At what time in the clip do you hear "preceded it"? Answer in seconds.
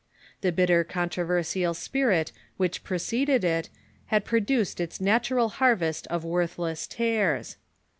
2.83-3.69